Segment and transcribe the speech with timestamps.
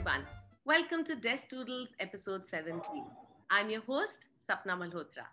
[0.00, 0.26] everyone.
[0.64, 3.04] Welcome to Desk Doodles episode 17.
[3.50, 5.26] I'm your host, Sapna Malhotra.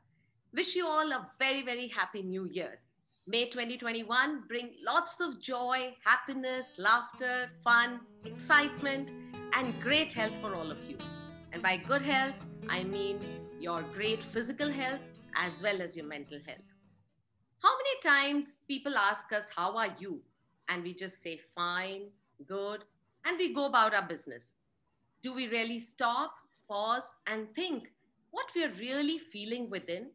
[0.53, 2.79] Wish you all a very, very happy new year.
[3.27, 9.11] May 2021 bring lots of joy, happiness, laughter, fun, excitement,
[9.53, 10.97] and great health for all of you.
[11.53, 12.35] And by good health,
[12.67, 13.21] I mean
[13.61, 14.99] your great physical health
[15.37, 16.67] as well as your mental health.
[17.63, 20.19] How many times people ask us, How are you?
[20.67, 22.09] And we just say, Fine,
[22.45, 22.83] good,
[23.23, 24.53] and we go about our business.
[25.23, 26.31] Do we really stop,
[26.67, 27.91] pause, and think
[28.31, 30.11] what we're really feeling within?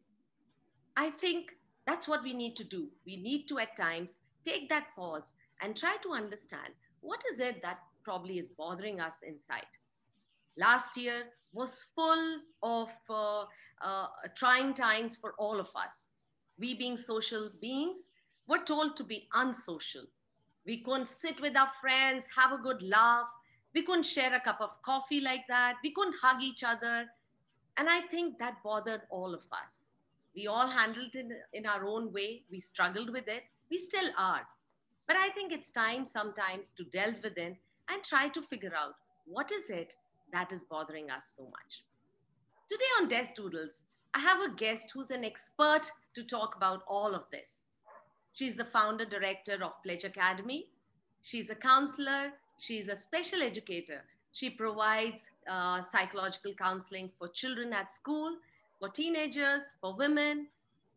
[0.95, 1.51] I think
[1.85, 2.87] that's what we need to do.
[3.05, 7.61] We need to, at times, take that pause and try to understand what is it
[7.61, 9.65] that probably is bothering us inside.
[10.57, 13.45] Last year was full of uh,
[13.81, 16.09] uh, trying times for all of us.
[16.59, 17.97] We, being social beings,
[18.47, 20.03] were told to be unsocial.
[20.65, 23.27] We couldn't sit with our friends, have a good laugh.
[23.73, 25.75] We couldn't share a cup of coffee like that.
[25.83, 27.05] We couldn't hug each other.
[27.77, 29.89] And I think that bothered all of us.
[30.35, 32.43] We all handled it in our own way.
[32.51, 33.43] We struggled with it.
[33.69, 34.47] We still are.
[35.07, 37.57] But I think it's time sometimes to delve within
[37.89, 39.93] and try to figure out what is it
[40.31, 41.83] that is bothering us so much.
[42.69, 47.13] Today on Desk Doodles, I have a guest who's an expert to talk about all
[47.13, 47.49] of this.
[48.33, 50.67] She's the founder director of Pledge Academy.
[51.21, 52.31] She's a counselor.
[52.59, 54.03] She's a special educator.
[54.31, 58.37] She provides uh, psychological counseling for children at school
[58.79, 60.47] for teenagers, for women.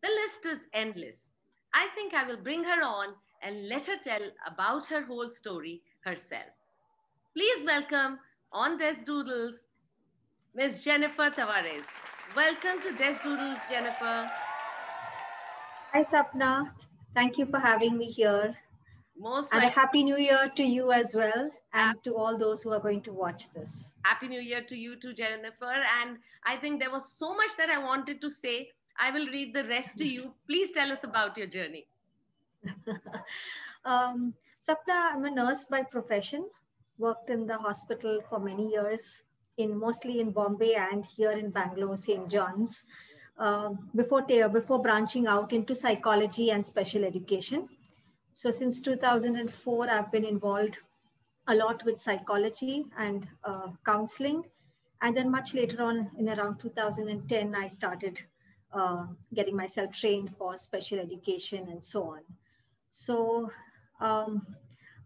[0.02, 1.18] The list is endless.
[1.72, 5.82] I think I will bring her on and let her tell about her whole story
[6.00, 6.50] herself.
[7.34, 8.18] Please welcome
[8.50, 9.64] on Desk Doodles,
[10.54, 10.82] Ms.
[10.82, 11.84] Jennifer Tavares.
[12.34, 14.26] Welcome to Desk Doodles, Jennifer.
[15.92, 16.70] Hi, Sapna.
[17.14, 18.56] Thank you for having me here.
[19.18, 19.78] Most and welcome.
[19.78, 23.00] a happy new year to you as well, and to all those who are going
[23.02, 23.88] to watch this.
[24.04, 25.72] Happy New Year to you too, Jennifer.
[26.00, 28.70] And I think there was so much that I wanted to say.
[28.98, 30.32] I will read the rest to you.
[30.46, 31.86] Please tell us about your journey.
[33.84, 34.34] um,
[34.66, 36.48] Sapna, I'm a nurse by profession,
[36.98, 39.22] worked in the hospital for many years,
[39.58, 42.28] in mostly in Bombay and here in Bangalore, St.
[42.28, 42.84] John's,
[43.38, 47.68] uh, before, before branching out into psychology and special education.
[48.36, 50.80] So since 2004, I've been involved
[51.48, 54.44] a lot with psychology and uh, counseling.
[55.00, 58.20] And then much later on, in around 2010, I started
[58.74, 62.20] uh, getting myself trained for special education and so on.
[62.90, 63.50] So
[64.02, 64.46] um,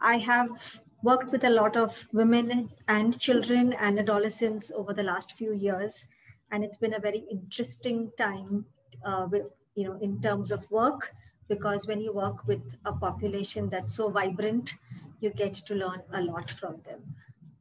[0.00, 5.34] I have worked with a lot of women and children and adolescents over the last
[5.34, 6.04] few years.
[6.50, 8.64] And it's been a very interesting time,
[9.04, 11.14] uh, with, you know, in terms of work,
[11.50, 14.75] because when you work with a population that's so vibrant,
[15.21, 17.00] you get to learn a lot from them.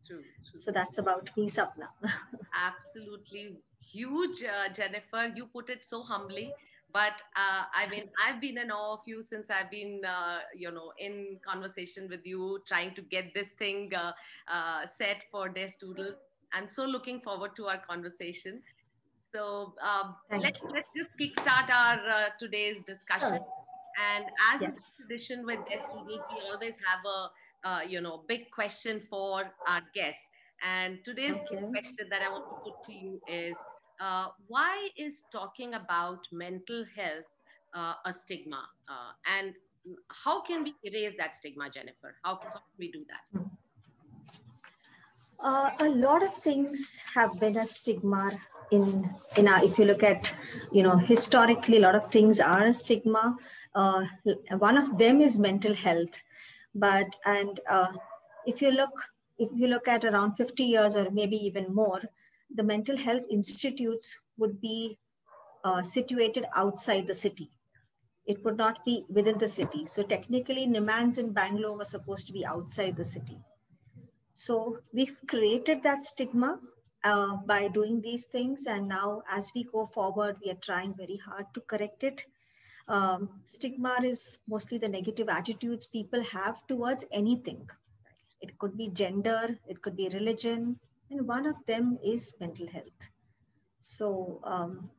[0.07, 0.23] True.
[0.47, 0.59] true.
[0.59, 1.89] So that's about me, Sapna.
[2.69, 3.57] Absolutely
[3.91, 5.31] huge, uh, Jennifer.
[5.35, 6.53] You put it so humbly.
[6.91, 10.71] But uh, I mean, I've been in awe of you since I've been, uh, you
[10.71, 14.11] know, in conversation with you, trying to get this thing uh,
[14.51, 16.15] uh, set for Desk Doodles.
[16.51, 18.61] I'm so looking forward to our conversation.
[19.31, 23.37] So um, let's, let's just kickstart our uh, today's discussion.
[23.37, 23.58] Sure.
[23.97, 24.75] And as Yes.
[24.75, 29.81] is tradition with Doodles, we always have a, uh, you know, big question for our
[29.93, 30.19] guest.
[30.63, 31.63] And today's Okay.
[31.71, 33.55] question that I want to put to you is,
[33.99, 37.25] uh, why is talking about mental health
[37.73, 38.67] uh, a stigma?
[38.87, 39.53] Uh, and
[40.09, 42.15] how can we erase that stigma, Jennifer?
[42.23, 43.41] How, how can we do that?
[45.39, 48.29] Uh, a lot of things have been a stigma
[48.71, 50.35] in in our if you look at
[50.71, 53.37] you know historically a lot of things are a stigma
[53.75, 54.03] uh,
[54.57, 56.21] one of them is mental health
[56.75, 57.91] but and uh,
[58.45, 58.91] if you look
[59.37, 62.01] if you look at around 50 years or maybe even more
[62.55, 64.97] the mental health institutes would be
[65.63, 67.51] uh, situated outside the city
[68.25, 72.33] it would not be within the city so technically NIMHANS in bangalore was supposed to
[72.33, 73.39] be outside the city
[74.33, 76.59] so we've created that stigma
[77.03, 78.65] uh, by doing these things.
[78.67, 82.23] And now, as we go forward, we are trying very hard to correct it.
[82.89, 87.69] Um, stigma is mostly the negative attitudes people have towards anything.
[88.41, 90.79] It could be gender, it could be religion,
[91.11, 93.09] and one of them is mental health.
[93.79, 94.89] So um,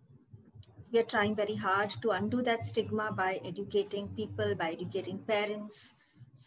[0.92, 5.94] we are trying very hard to undo that stigma by educating people, by educating parents,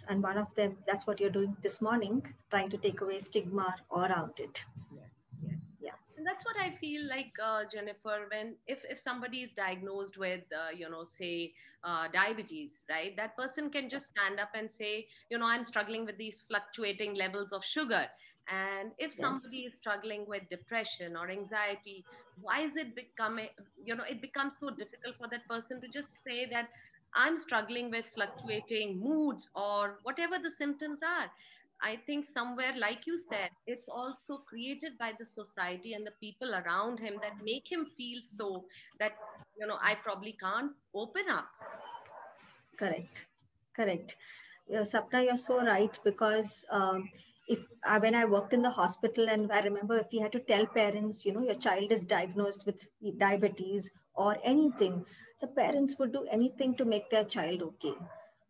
[0.09, 3.75] and one of them that's what you're doing this morning trying to take away stigma
[3.95, 4.63] around it
[4.95, 5.12] Yes,
[6.25, 10.69] that's what I feel like, uh, Jennifer, when if, if somebody is diagnosed with, uh,
[10.75, 11.53] you know, say
[11.83, 16.05] uh, diabetes, right, that person can just stand up and say, you know, I'm struggling
[16.05, 18.07] with these fluctuating levels of sugar.
[18.49, 19.19] and if Yes.
[19.19, 22.05] somebody is struggling with depression or anxiety
[22.45, 23.47] why is it becoming
[23.89, 26.67] you know it becomes so difficult for that person to just say that
[27.15, 31.29] i'm struggling with fluctuating moods or whatever the symptoms are
[31.83, 36.56] i think somewhere like you said it's also created by the society and the people
[36.56, 38.65] around him that make him feel so
[39.00, 39.13] that
[39.59, 41.50] you know i probably can't open up
[42.77, 43.25] Correct.
[43.75, 44.15] Correct.
[44.68, 47.09] Yeah, Sapna, you're so right because um,
[47.47, 50.39] if uh, when I worked in the hospital and I remember if you had to
[50.39, 52.88] tell parents, you know, your child is diagnosed with
[53.18, 55.06] diabetes or anything,
[55.41, 57.94] the parents would do anything to make their child okay.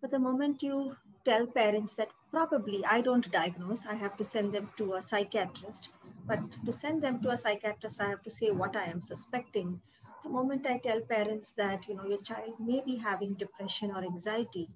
[0.01, 0.95] But the moment you
[1.25, 5.89] tell parents that probably I don't diagnose, I have to send them to a psychiatrist.
[6.25, 9.81] But to send them to a psychiatrist, I have to say what I am suspecting
[10.24, 14.03] the moment I tell parents that you know your child may be having depression or
[14.03, 14.69] anxiety,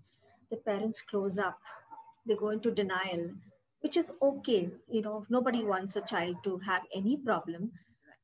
[0.50, 1.60] the parents close up.
[2.26, 3.36] They go into denial,
[3.80, 4.72] which is okay.
[4.90, 7.72] You know, nobody wants a child to have any problem,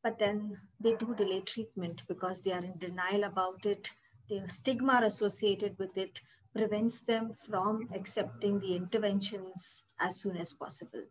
[0.01, 3.91] but then they do delay treatment because they are in denial about it.
[4.29, 6.21] The stigma associated with it
[6.55, 11.03] prevents them from accepting the interventions as soon as possible.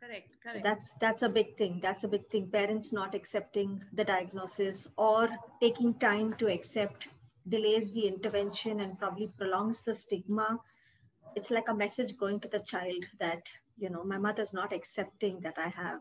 [0.00, 0.64] Correct so correct.
[0.64, 1.80] that's that's a big thing.
[1.82, 2.48] That's a big thing.
[2.50, 5.28] Parents not accepting the diagnosis or
[5.60, 7.08] taking time to accept
[7.48, 10.58] delays the intervention and probably prolongs the stigma.
[11.36, 15.40] It's like a message going to the child that you know my mother's not accepting
[15.40, 16.00] that i have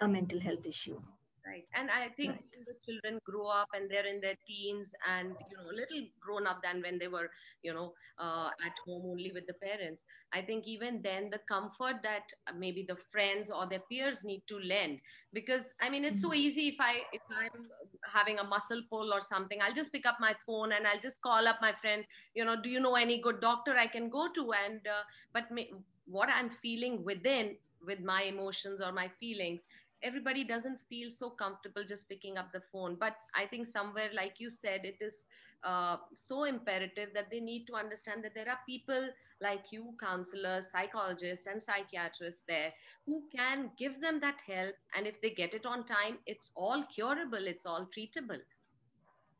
[0.00, 1.00] a mental health issue
[1.48, 1.66] Right.
[1.74, 2.44] And I think Right.
[2.66, 6.46] the children grow up and they're in their teens and, you know, a little grown
[6.46, 7.30] up than when they were,
[7.62, 10.04] you know, uh, at home only with the parents.
[10.32, 12.24] I think even then the comfort that
[12.54, 15.00] maybe the friends or their peers need to lend
[15.32, 17.70] because I mean it's so easy if I if I'm
[18.12, 21.20] having a muscle pull or something I'll just pick up my phone and I'll just
[21.22, 22.04] call up my friend
[22.34, 25.02] you know do you know any good doctor I can go to and uh,
[25.32, 25.70] but may,
[26.06, 29.62] what I'm feeling within with my emotions or my feelings
[30.02, 32.96] everybody doesn't feel so comfortable just picking up the phone.
[32.98, 35.26] But i think somewhere like you said it is
[35.64, 39.08] uh, so imperative that they need to understand that there are people
[39.40, 42.72] like you counselors psychologists and psychiatrists there
[43.06, 44.74] who can give them that help.
[44.96, 48.40] And if they get it on time it's all curable it's all treatable.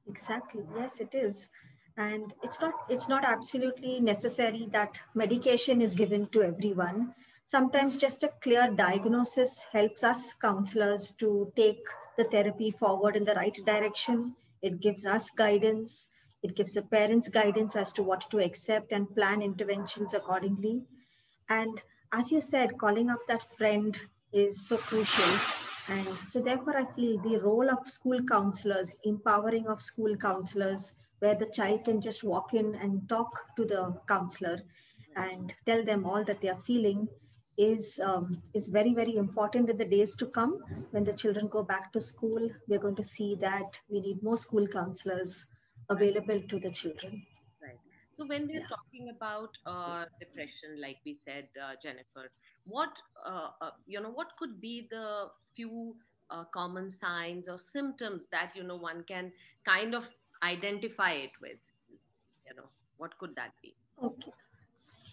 [0.09, 0.63] Exactly.
[0.77, 1.49] Yes it is.
[1.97, 7.15] And it's not it's not absolutely necessary that medication is given to everyone
[7.49, 11.83] sometimes just a clear diagnosis helps us counselors to take
[12.19, 14.35] the therapy forward in the right direction.
[14.61, 16.09] It gives us guidance.
[16.43, 20.83] It gives the parents guidance as to what to accept and plan interventions accordingly.
[21.49, 21.81] And
[22.13, 23.99] as you said calling up that friend
[24.31, 25.33] is so crucial.
[25.89, 31.35] And so therefore i feel the role of school counselors empowering of school counselors where
[31.35, 34.59] the child can just walk in and talk to the counselor
[35.17, 37.09] and tell them all that they are feeling
[37.59, 40.59] is um, is very very important in the days to come.
[40.93, 44.39] When the children go back to school we're going to see that we need more
[44.39, 45.47] school counselors
[45.91, 47.23] available to the children.
[47.63, 47.81] Right.
[48.11, 48.69] So when we're Yeah.
[48.69, 52.31] talking about uh, depression like we said uh, jennifer
[52.65, 52.91] what
[53.25, 55.97] uh, uh, you know what could be the few
[56.31, 59.33] uh, common signs or symptoms that you know one can
[59.65, 60.05] kind of
[60.43, 61.59] identify it with?
[62.47, 63.75] You know what could that be?
[64.03, 64.33] Okay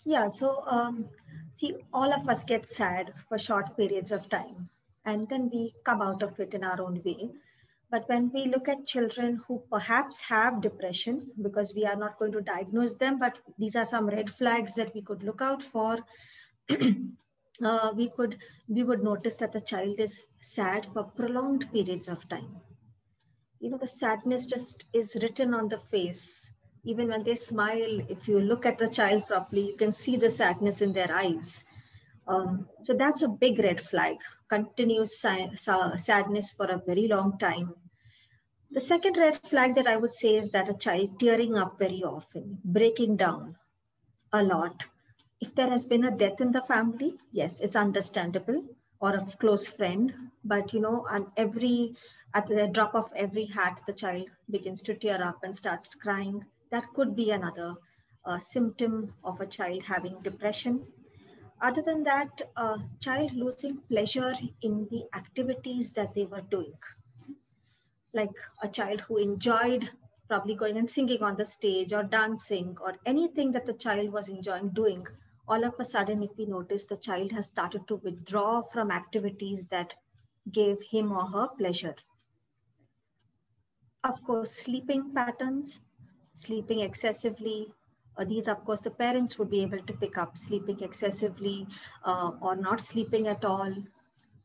[0.05, 1.05] yeah so um,
[1.55, 4.69] see all of us get sad for short periods of time
[5.05, 7.29] and then we come out of it in our own way.
[7.91, 12.31] But when we look at children who perhaps have depression because we are not going
[12.33, 15.99] to diagnose them but these are some red flags that we could look out for
[17.63, 18.37] uh, we could
[18.67, 22.57] we would notice that the child is sad for prolonged periods of time.
[23.59, 26.51] You know the sadness just is written on the face
[26.85, 30.29] even when they smile if you look at the child properly you can see the
[30.29, 31.63] sadness in their eyes.
[32.27, 34.15] Um, so that's a big red flag.
[34.49, 37.75] Continuous sa- sadness for a very long time.
[38.71, 42.03] The second red flag that i would say is that a child tearing up very
[42.03, 43.55] often breaking down
[44.33, 44.85] a lot.
[45.39, 48.63] If there has been a death in the family yes it's understandable
[48.99, 50.13] or a close friend.
[50.43, 51.95] But you know on every
[52.33, 56.43] at the drop of every hat the child begins to tear up and starts crying
[56.71, 57.75] that could be another
[58.25, 60.85] uh, symptom of a child having depression.
[61.61, 66.73] Other than that a child losing pleasure in the activities that they were doing.
[68.13, 69.89] Like a child who enjoyed
[70.27, 74.27] probably going and singing on the stage or dancing or anything that the child was
[74.27, 75.05] enjoying doing
[75.47, 79.65] all of a sudden if we notice the child has started to withdraw from activities
[79.67, 79.93] that
[80.51, 81.95] gave him or her pleasure.
[84.03, 85.79] Of course sleeping patterns
[86.43, 87.59] sleeping excessively
[88.17, 91.67] uh, these of course the parents would be able to pick up sleeping excessively
[92.05, 93.73] uh, or not sleeping at all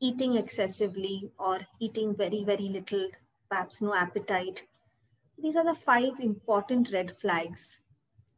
[0.00, 3.08] eating excessively or eating very, very little,
[3.50, 4.66] perhaps no appetite.
[5.38, 7.78] These are the five important red flags.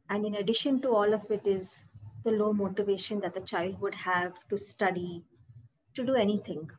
[0.09, 1.79] And in addition to all of it is
[2.25, 5.23] the low motivation that the child would have to study,
[5.95, 6.69] to do anything.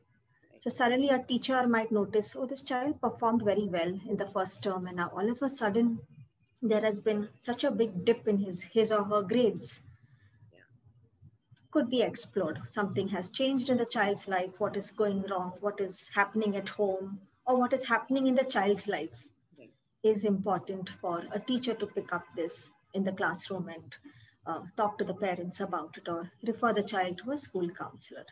[0.60, 4.62] So suddenly a teacher might notice, oh, this child performed very well in the first
[4.62, 6.00] term, and now all of a sudden
[6.68, 9.82] there has been such a big dip in his his or her grades.
[11.70, 12.60] Could be explored.
[12.70, 14.58] Something has changed in the child's life.
[14.58, 15.54] What is going wrong?
[15.60, 17.20] What is happening at home?
[17.46, 19.26] Or what is happening in the child's life
[20.04, 23.96] is important for a teacher to pick up this in the classroom and
[24.46, 28.26] uh, talk to the parents about it or refer the child to a school counselor.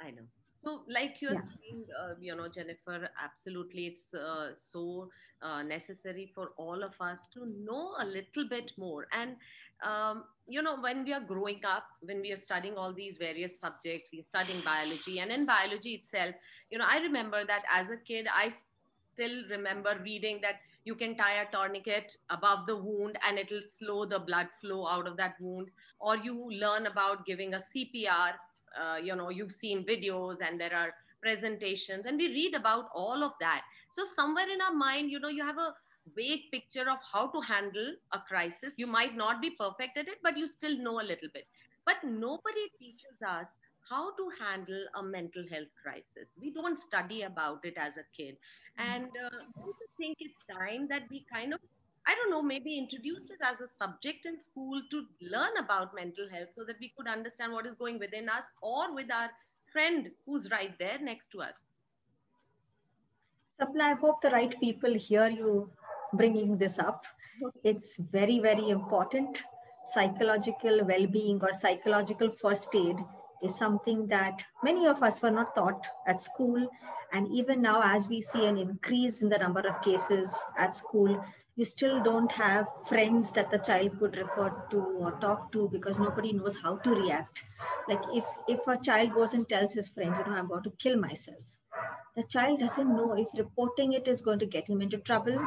[0.00, 0.28] I know.
[0.66, 1.40] So, like you're yeah.
[1.40, 7.28] saying, uh, you know, Jennifer, absolutely, it's uh, so uh, necessary for all of us
[7.34, 9.06] to know a little bit more.
[9.12, 9.36] And,
[9.84, 13.60] um, you know, when we are growing up, when we are studying all these various
[13.60, 16.34] subjects, we are studying biology, and in biology itself,
[16.68, 18.52] you know, I remember that as a kid, I
[19.04, 24.04] still remember reading that you can tie a tourniquet above the wound and it'll slow
[24.04, 25.68] the blood flow out of that wound,
[26.00, 28.32] or you learn about giving a CPR
[28.80, 30.92] uh, you know you've seen videos and there are
[31.22, 33.62] presentations and we read about all of that.
[33.90, 35.74] So somewhere in our mind you know you have a
[36.14, 38.74] vague picture of how to handle a crisis.
[38.76, 41.46] You might not be perfect at it but you still know a little bit.
[41.84, 46.34] But nobody teaches us how to handle a mental health crisis.
[46.40, 48.36] We don't study about it as a kid.
[48.78, 51.60] And uh, i think it's time that we kind of
[52.06, 56.28] I don't know, maybe introduced it as a subject in school to learn about mental
[56.28, 59.30] health so that we could understand what is going within us or with our
[59.72, 61.66] friend who's right there next to us.
[63.60, 65.70] Sapna, I hope the right people hear you
[66.12, 67.04] bringing this up.
[67.64, 69.42] It's very, very important.
[69.86, 72.96] Psychological well being or psychological first aid
[73.42, 76.68] is something that many of us were not taught at school.
[77.12, 81.24] And even now, as we see an increase in the number of cases at school,
[81.56, 85.98] you still don't have friends that the child could refer to or talk to because
[85.98, 87.42] nobody knows how to react.
[87.88, 90.70] Like if if a child goes and tells his friend you know i'm about to
[90.84, 91.56] kill myself
[92.16, 95.38] the child doesn't know if reporting it is going to get him into trouble.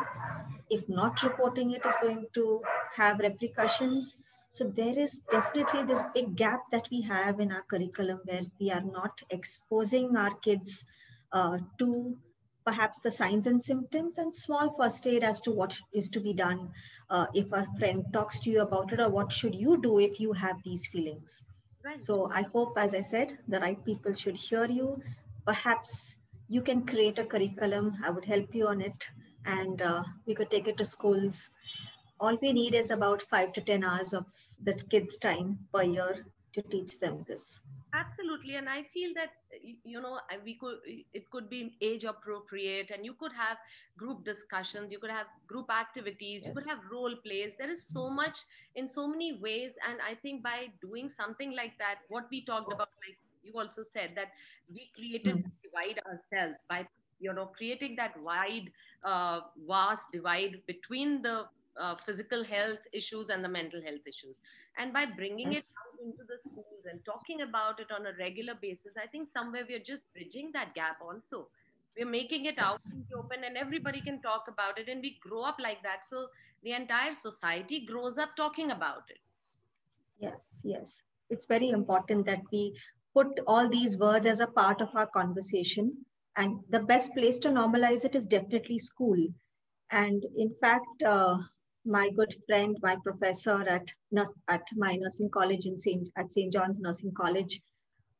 [0.69, 2.61] If not reporting it is going to
[2.95, 4.17] have repercussions.
[4.51, 8.71] So there is definitely this big gap that we have in our curriculum where we
[8.71, 10.85] are not exposing our kids
[11.31, 12.17] uh, to
[12.65, 16.33] perhaps the signs and symptoms and small first aid as to what is to be
[16.33, 16.69] done
[17.09, 20.19] uh, if a friend talks to you about it or what should you do if
[20.19, 21.43] you have these feelings.
[21.83, 22.03] Right.
[22.03, 25.01] so i hope as i said the right people should hear you.
[25.45, 26.15] Perhaps
[26.49, 27.97] you can create a curriculum.
[28.03, 29.07] I would help you on it.
[29.45, 31.51] And uh, we could take it to schools.
[32.19, 34.25] All we need is about five to ten hours of
[34.61, 37.61] the kids time per year to teach them this
[37.93, 39.29] absolutely and i feel that
[39.83, 40.77] you know we could
[41.13, 43.57] it could be age appropriate and you could have
[43.97, 46.47] group discussions you could have group activities yes.
[46.47, 48.39] you could have role plays there is so much
[48.75, 52.71] in so many ways and i think by doing something like that what we talked
[52.71, 54.31] about like you also said that
[54.73, 55.49] we created mm-hmm.
[55.63, 56.85] divide ourselves by
[57.19, 58.71] you know creating that wide
[59.03, 61.45] uh, vast divide between the
[61.79, 64.39] uh, physical health issues and the mental health issues.
[64.77, 65.69] And by bringing yes.
[65.69, 69.27] it out into the schools and talking about it on a regular basis, I think
[69.27, 71.47] somewhere we're just bridging that gap also.
[71.97, 72.65] We're making it yes.
[72.65, 75.81] out in the open and everybody can talk about it and we grow up like
[75.83, 76.05] that.
[76.05, 76.27] So
[76.63, 79.19] the entire society grows up talking about it.
[80.19, 81.01] Yes, yes.
[81.29, 82.75] It's very important that we
[83.13, 85.93] put all these words as a part of our conversation.
[86.35, 89.17] And the best place to normalize it is definitely school.
[89.91, 91.37] And in fact, uh,
[91.85, 93.87] my good friend, my professor at
[94.47, 96.09] at my nursing college in St.
[96.17, 96.51] at St.
[96.51, 97.61] John's Nursing College,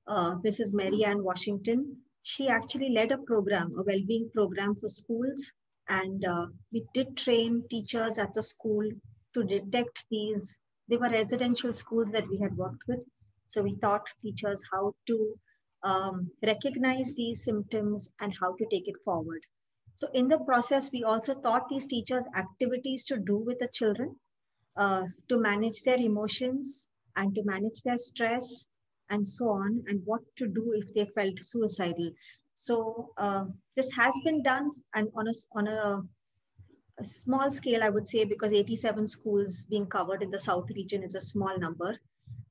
[0.08, 0.74] uh, Mrs.
[0.74, 1.98] Mary Ann Washington.
[2.24, 5.52] She actually led a program, a well-being program for schools,
[5.88, 8.90] and uh, we did train teachers at the school
[9.34, 10.60] to detect these.
[10.88, 13.00] They were residential schools that we had worked with,
[13.48, 15.40] so we taught teachers how to
[15.84, 19.42] um, recognize these symptoms and how to take it forward.
[20.00, 24.16] So in the process, we also taught these teachers activities to do with the children
[24.78, 28.70] uh, to manage their emotions and to manage their stress
[29.10, 32.12] and so on, and what to do if they felt suicidal.
[32.54, 36.02] So uh, this has been done and on a, on a,
[36.98, 41.04] a small scale, I would say, because 87 schools being covered in the South region
[41.04, 42.00] is a small number.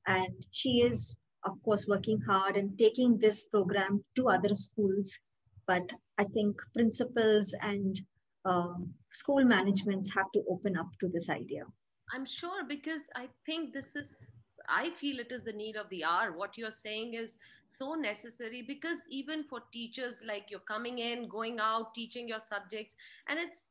[0.05, 5.17] And she is, of course, working hard and taking this program to other schools
[5.69, 8.01] but I think principals and
[8.43, 11.63] um, school managements have to open up to this idea.
[12.11, 14.35] I'm sure because I think this is
[14.67, 16.31] I feel it is the need of the hour.
[16.31, 21.59] What you're saying is so necessary because even for teachers, like you're coming in, going
[21.59, 22.95] out, teaching your subjects,
[23.27, 23.63] and it's,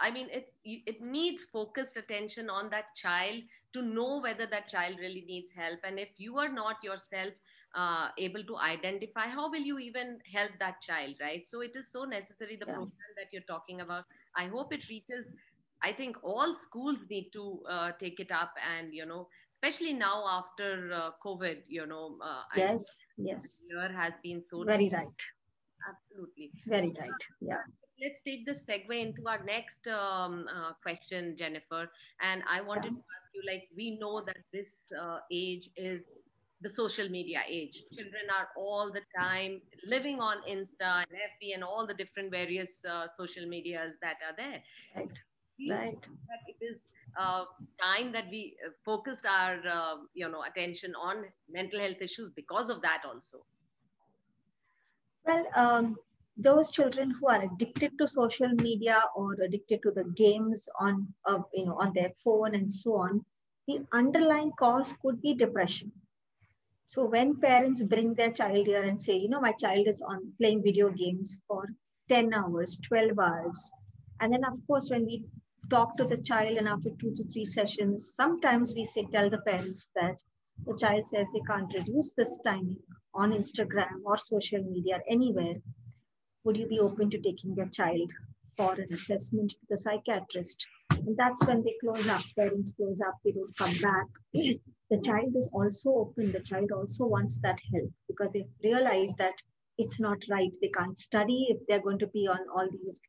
[0.00, 3.42] I mean, it's, it needs focused attention on that child
[3.74, 5.80] to know whether that child really needs help.
[5.84, 7.32] And if you are not yourself
[7.74, 11.46] uh, able to identify, how will you even help that child, right?
[11.46, 12.74] So it is so necessary, the yeah.
[12.74, 14.04] program that you're talking about.
[14.36, 15.26] I hope it reaches
[15.84, 20.24] I think all schools need to uh, take it up, and you know, especially now
[20.26, 22.16] after uh, COVID, you know.
[22.24, 23.58] Uh, yes, yes.
[23.68, 25.20] Year has been so very right.
[25.88, 26.50] Absolutely.
[26.66, 27.22] Very right.
[27.42, 27.60] Yeah.
[28.02, 31.90] Let's take the segue into our next um, uh, question, Jennifer.
[32.20, 32.98] And I wanted yeah.
[32.98, 36.02] to ask you, like, we know that this uh, age is
[36.64, 37.84] the social media age.
[37.94, 42.84] Children are all the time living on Insta and FB and all the different various
[42.84, 44.62] uh, social medias that are there.
[44.96, 45.24] Right
[45.70, 47.44] right that it is uh,
[47.80, 52.68] time that we uh, focused our uh, you know attention on mental health issues because
[52.68, 53.38] of that also
[55.24, 55.96] well um,
[56.36, 61.38] those children who are addicted to social media or addicted to the games on uh,
[61.52, 63.24] you know on their phone and so on
[63.68, 65.92] the underlying cause could be depression
[66.86, 70.32] so when parents bring their child here and say you know my child is on
[70.38, 71.66] playing video games for
[72.08, 73.70] 10 hours 12 hours.
[74.20, 75.24] And then of course when we
[75.70, 79.38] talk to the child and after two to three sessions sometimes we say tell the
[79.38, 80.16] parents that
[80.66, 82.78] the child says they can't reduce this timing
[83.14, 85.54] on instagram or social media or anywhere.
[86.44, 88.12] Would you be open to taking your child
[88.56, 90.66] for an assessment to the psychiatrist?
[90.90, 94.06] And that's when they close up parents close up they don't come back
[94.90, 99.34] the child is also open the child also wants that help because they realize that
[99.78, 103.00] it's not right they can't study if they're going to be on all these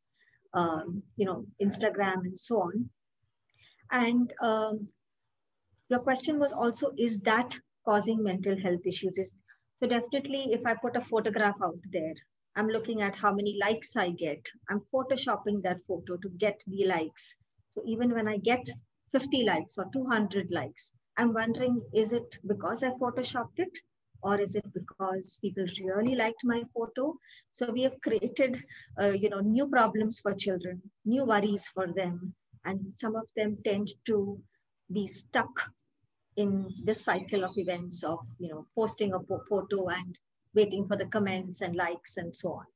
[0.56, 2.88] um, you know, Instagram and so on.
[3.92, 4.88] And um,
[5.88, 9.18] your question was also, is that causing mental health issues?
[9.18, 9.34] Is
[9.76, 12.14] so definitely, if I put a photograph out there,
[12.56, 14.44] I'm looking at how many likes I get.
[14.70, 17.34] I'm photoshopping that photo to get the likes.
[17.68, 18.66] So even when I get
[19.12, 23.78] 50 likes or 200 likes, I'm wondering, is it because I photoshopped it?
[24.22, 27.14] or is it because people really liked my photo?
[27.52, 28.58] So we have created
[29.00, 33.58] uh, you know new problems for children new worries for them and some of them
[33.64, 34.38] tend to
[34.92, 35.70] be stuck
[36.36, 40.18] in this cycle of events of you know posting a photo and
[40.54, 42.66] waiting for the comments and likes and so on.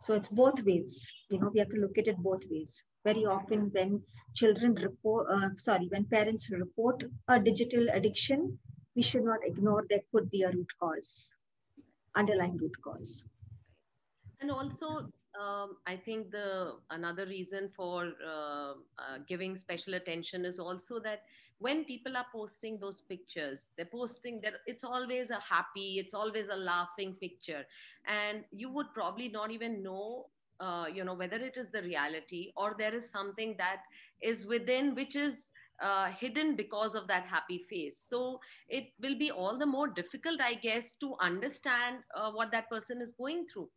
[0.00, 1.10] So it's both ways.
[1.30, 4.00] You know we have to look at it both ways very often when
[4.34, 8.58] children report uh, sorry when parents report a digital addiction
[8.96, 11.30] we should not ignore there could be a root cause,
[12.16, 13.24] underlying root cause.
[14.40, 20.58] And also, um, I think the another reason for uh, uh, giving special attention is
[20.58, 21.20] also that
[21.58, 26.48] when people are posting those pictures, they're posting that it's always a happy, it's always
[26.48, 27.64] a laughing picture,
[28.06, 30.26] and you would probably not even know
[30.60, 33.82] uh, you know whether it is the reality or there is something that
[34.22, 35.50] is within which is
[35.82, 37.98] uh, hidden because of that happy face.
[38.08, 42.70] So it will be all the more difficult, I guess, to understand uh, what that
[42.70, 43.68] person is going through.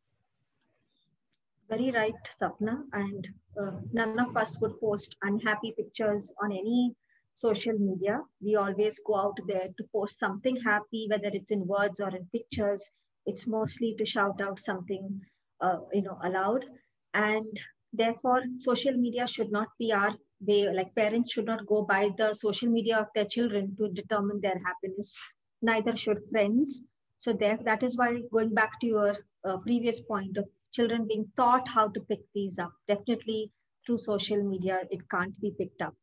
[1.69, 2.83] Very right, Sapna.
[2.93, 3.27] And
[3.61, 6.95] uh, none of us would post unhappy pictures on any
[7.35, 8.21] social media.
[8.41, 12.25] We always go out there to post something happy, whether it's in words or in
[12.33, 12.89] pictures.
[13.25, 15.21] It's mostly to shout out something,
[15.61, 16.65] uh, you know, aloud.
[17.13, 17.59] And
[17.93, 22.33] therefore, social media should not be our way like parents should not go by the
[22.33, 25.17] social media of their children to determine their happiness
[25.61, 26.83] neither should friends.
[27.17, 31.25] So there that is why going back to your uh, previous point of children being
[31.35, 33.51] taught how to pick these up definitely
[33.85, 35.95] through social media it can't be picked up.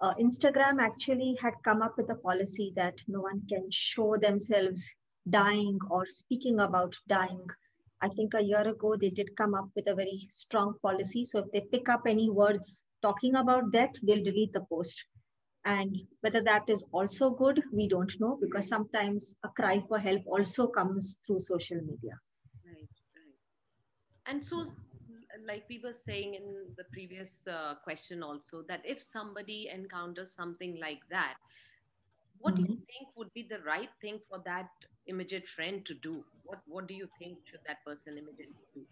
[0.00, 4.88] Uh, instagram actually had come up with a policy that no one can show themselves
[5.28, 7.46] dying or speaking about dying
[8.02, 11.38] i think a year ago they did come up with a very strong policy so
[11.40, 15.04] if they pick up any words talking about death, they'll delete the post.
[15.64, 20.22] And whether that is also good, we don't know because sometimes a cry for help
[20.26, 22.18] also comes through social media.
[22.64, 23.36] Right, right.
[24.26, 24.64] And so,
[25.46, 30.78] like we were saying in the previous uh, question, also, that if somebody encounters something
[30.80, 31.34] like that,
[32.38, 32.64] what mm-hmm.
[32.64, 32.84] do you mm-hmm.
[32.84, 34.70] think would be the right thing for that
[35.06, 36.24] immediate friend to do?
[36.50, 38.86] What What do you think should that person immediately do?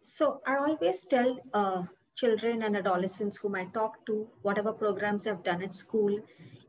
[0.00, 1.82] So I always tell uh,
[2.14, 6.20] children and adolescents whom I talk to, whatever programs I've done at school,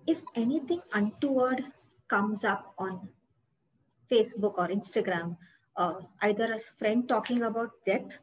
[0.07, 1.63] if anything untoward
[2.07, 3.09] comes up on
[4.11, 5.37] Facebook or Instagram,
[5.77, 8.17] uh, either a friend talking about death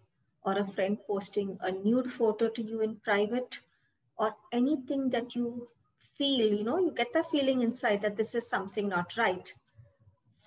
[0.44, 3.60] or a friend posting a nude photo to you in private
[4.18, 5.68] or anything that you
[6.18, 9.54] feel, you know, you get the feeling inside that this is something not right,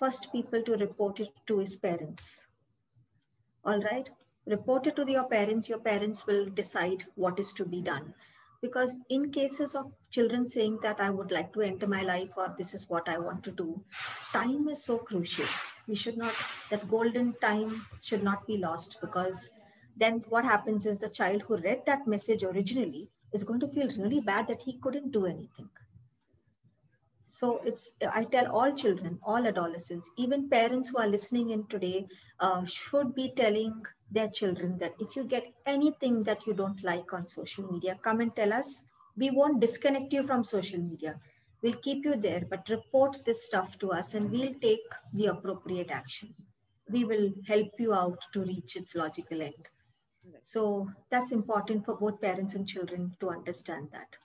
[0.00, 2.46] first people to report it to his parents.
[3.64, 4.08] All right?
[4.46, 5.68] Report it to your parents.
[5.68, 8.14] Your parents will decide what is to be done.
[8.62, 12.54] Because in cases of children saying that I would like to enter my life or
[12.58, 13.80] this is what I want to do,
[14.32, 15.46] time is so crucial.
[15.86, 16.34] We should not,
[16.70, 19.50] that golden time should not be lost because
[19.96, 23.88] then what happens is the child who read that message originally is going to feel
[23.98, 25.68] really bad that he couldn't do anything.
[27.30, 32.08] So it's I tell all children, all adolescents, even parents who are listening in today
[32.40, 37.12] uh, should be telling their children that if you get anything that you don't like
[37.12, 38.82] on social media, come and tell us.
[39.16, 41.20] We won't disconnect you from social media.
[41.62, 45.92] We'll keep you there, but report this stuff to us and we'll take the appropriate
[45.92, 46.34] action.
[46.90, 49.68] We will help you out to reach its logical end.
[50.42, 54.16] So that's important for both parents and children to understand that.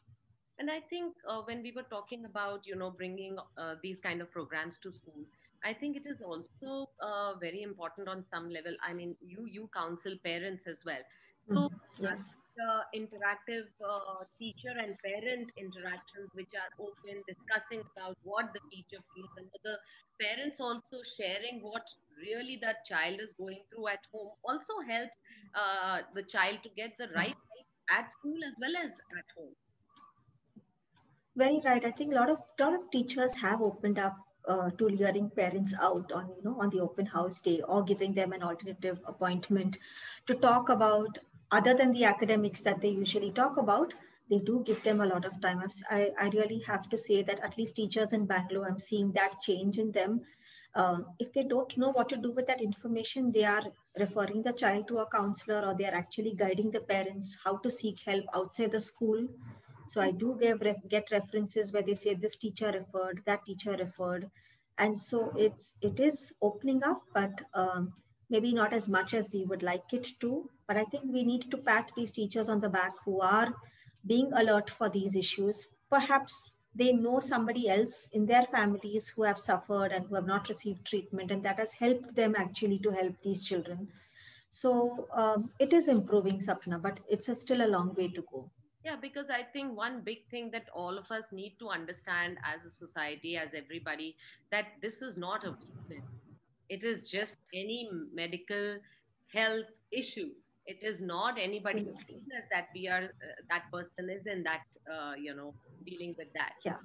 [0.57, 4.21] And I think uh, when we were talking about, you know, bringing uh, these kind
[4.21, 5.25] of programs to school,
[5.63, 8.75] I think it is also uh, very important on some level.
[8.81, 11.03] I mean, you you counsel parents as well.
[11.53, 12.33] So mm, yes,
[12.95, 19.31] interactive uh, teacher and parent interactions, which are open, discussing about what the teacher feels,
[19.37, 19.77] and the
[20.21, 21.83] parents also sharing what
[22.17, 25.17] really that child is going through at home, also helps
[25.53, 27.67] uh, the child to get the right help
[27.99, 29.53] at school as well as at home.
[31.35, 31.83] Very right.
[31.85, 34.17] I think a lot of lot of teachers have opened up
[34.47, 38.13] uh, to luring parents out on you know on the open house day or giving
[38.15, 39.77] them an alternative appointment
[40.27, 41.19] to talk about
[41.51, 43.93] other than the academics that they usually talk about
[44.29, 45.61] they do give them a lot of time.
[45.91, 49.39] I, I really have to say that at least teachers in bangalore i'm seeing that
[49.41, 50.21] change in them.
[50.73, 53.63] Uh, if they don't know what to do with that information they are
[53.99, 57.69] referring the child to a counselor or they are actually guiding the parents how to
[57.69, 59.27] seek help outside the school
[59.87, 64.29] so I do get, get references where they say this teacher referred, that teacher referred.
[64.77, 67.93] And so it's, it is opening up, but um,
[68.29, 70.49] maybe not as much as we would like it to.
[70.67, 73.53] But I think we need to pat these teachers on the back who are
[74.05, 75.67] being alert for these issues.
[75.89, 80.49] Perhaps they know somebody else in their families who have suffered and who have not
[80.49, 83.87] received treatment, and that has helped them actually to help these children.
[84.49, 88.49] So um, it is improving, Sapna, but it's a, still a long way to go.
[88.85, 92.65] Yeah, because I think one big thing that all of us need to understand as
[92.65, 94.15] a society, as everybody,
[94.51, 95.55] that this is not a
[95.89, 96.19] weakness.
[96.69, 98.77] It is just any medical
[99.33, 100.29] health issue.
[100.67, 105.13] It is not anybody's weakness that we are, uh, that person is in that, uh,
[105.19, 106.53] you know, dealing with that.
[106.63, 106.77] Yeah.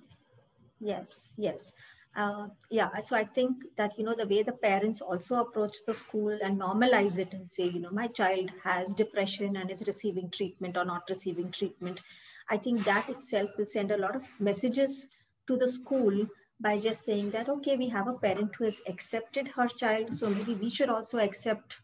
[0.81, 1.73] Yes, yes
[2.17, 5.95] uh, yeah so i think that you know the way the parents also approach the
[5.95, 10.29] school and normalize it and say you know my child has depression and is receiving
[10.31, 12.01] treatment or not receiving treatment
[12.49, 15.09] i think that itself will send a lot of messages
[15.47, 16.27] to the school
[16.61, 20.29] by just saying that okay we have a parent who has accepted her child so
[20.29, 21.79] maybe we should also accept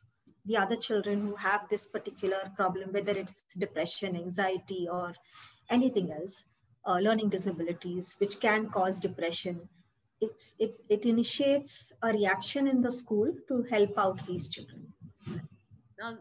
[0.44, 5.14] the other children who have this particular problem whether it's depression anxiety or
[5.70, 6.44] anything else
[6.84, 9.68] uh, learning disabilities which can cause depression
[10.20, 14.92] it's, it, it initiates a reaction in the school to help out these children.
[15.98, 16.18] Now,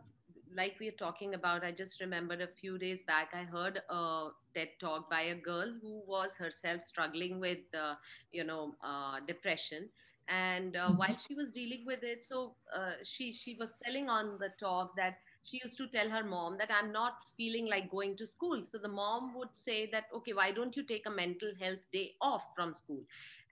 [0.56, 4.28] like we are talking about, I just remembered a few days back, I heard a
[4.54, 7.96] TED talk by a girl who was herself struggling with, uh,
[8.32, 9.90] you know, uh, depression.
[10.28, 10.98] And uh, mm-hmm.
[10.98, 14.96] while she was dealing with it, so uh, she she was telling on the talk
[14.96, 18.64] that she used to tell her mom that I'm not feeling like going to school.
[18.64, 22.14] So the mom would say that, okay, why don't you take a mental health day
[22.22, 23.04] off from school?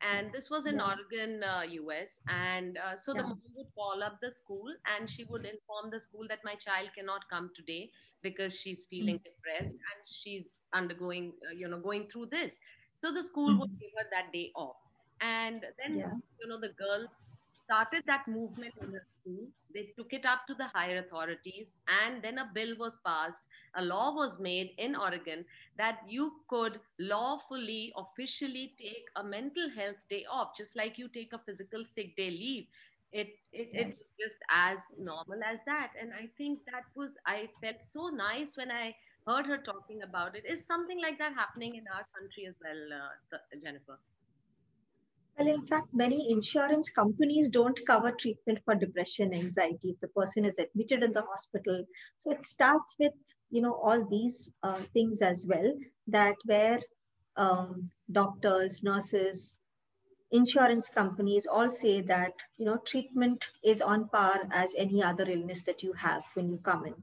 [0.04, 0.88] And this was in yeah.
[0.92, 2.20] Oregon, uh, US.
[2.28, 3.22] And uh, so yeah.
[3.22, 4.66] the mom would call up the school
[4.98, 7.90] and she would inform the school that my child cannot come today
[8.22, 9.32] because she's feeling mm-hmm.
[9.32, 12.60] depressed and she's undergoing, uh, you know, going through this.
[12.96, 13.60] So the school mm-hmm.
[13.60, 14.76] would give her that day off.
[15.22, 16.12] And then, yeah.
[16.40, 17.08] you know, the girl
[17.74, 19.48] started that movement in the school.
[19.74, 23.42] They took it up to the higher authorities, and then a bill was passed.
[23.76, 25.46] A law was made in Oregon
[25.78, 31.34] that you could lawfully, officially take a mental health day off, just like you take
[31.34, 32.68] a physical sick day leave.
[33.12, 33.88] It, it yes.
[33.88, 38.58] it's just as normal as that, and I think that was I felt so nice
[38.58, 38.96] when I
[39.28, 40.46] heard her talking about it.
[40.48, 44.00] Is something like that happening in our country as well, uh, Jennifer?
[45.38, 49.90] Well, in fact, many insurance companies don't cover treatment for depression, anxiety.
[49.92, 51.86] If the person is admitted in the hospital.
[52.20, 53.14] So it starts with,
[53.50, 55.74] you know, all these uh, things as well,
[56.08, 56.80] that where
[57.36, 59.58] um, doctors, nurses,
[60.32, 65.62] insurance companies all say that you know treatment is on par as any other illness
[65.62, 66.96] that you have when you come in.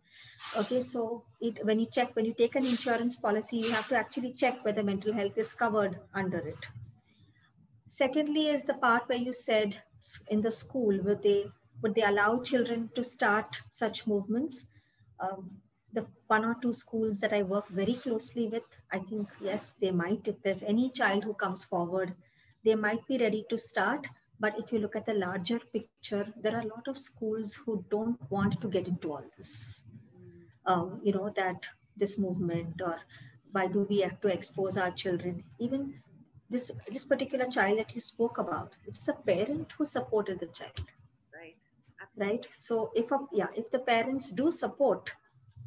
[0.56, 3.96] Okay so it when you check when you take an insurance policy you have to
[3.96, 6.66] actually check whether mental health is covered under it
[7.90, 9.82] secondly is the part where you said
[10.28, 11.46] in the school would they
[11.82, 14.66] would they allow children to start such movements?
[15.18, 15.50] Um,
[15.92, 19.90] the one or two schools that i work very closely with i think yes they
[19.90, 20.28] might.
[20.28, 22.14] If there's any child who comes forward
[22.64, 24.06] they might be ready to start.
[24.38, 27.84] But if you look at the larger picture there are a lot of schools who
[27.90, 29.80] don't want to get into all this.
[30.64, 33.00] Um, you know that this movement or
[33.52, 35.42] why do we have to expose our children?
[35.58, 35.94] Even
[36.50, 40.84] this this particular child that you spoke about it's the parent who supported the child.
[41.34, 41.56] Right.
[42.16, 42.46] Right?
[42.54, 45.12] So if a, yeah if the parents do support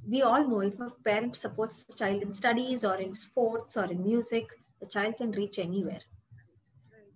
[0.09, 3.85] we all know if a parent supports the child in studies or in sports or
[3.85, 4.47] in music
[4.81, 6.01] the child can reach anywhere.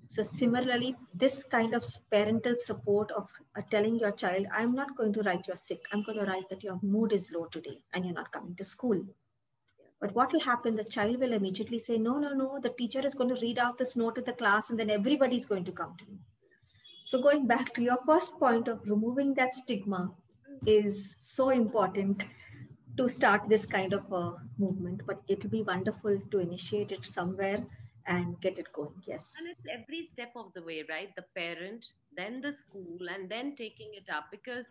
[0.09, 3.27] So similarly, this kind of parental support of
[3.57, 5.81] uh, telling your child, I'm not going to write you're sick.
[5.91, 8.63] I'm going to write that your mood is low today and you're not coming to
[8.63, 9.03] school.
[9.99, 10.75] But what will happen?
[10.75, 13.77] The child will immediately say, no, no, no, the teacher is going to read out
[13.77, 16.19] this note in the class and then everybody's going to come to me.
[17.05, 20.11] So going back to your first point of removing that stigma
[20.65, 22.25] is so important
[22.97, 27.05] to start this kind of a movement, but it will be wonderful to initiate it
[27.05, 27.65] somewhere
[28.07, 31.85] and get it going yes and it's every step of the way right the parent
[32.15, 34.65] then the school and then taking it up because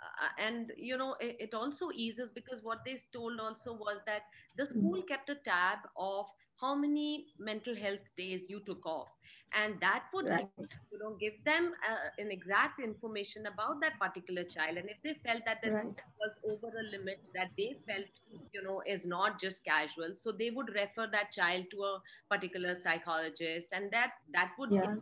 [0.00, 4.22] uh, and you know it, it, also eases because what they told also was that
[4.56, 4.78] the hmm.
[4.78, 6.26] school kept a tab of
[6.60, 9.08] how many mental health days you took off
[9.54, 10.48] and that would right.
[10.92, 15.14] you know give them uh, an exact information about that particular child and if they
[15.26, 16.02] felt that the right.
[16.20, 18.04] was over a limit that they felt
[18.52, 22.76] you know is not just casual so they would refer that child to a particular
[22.78, 24.94] psychologist and that that would yeah.